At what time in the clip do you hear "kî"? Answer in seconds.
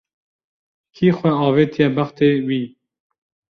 0.95-1.07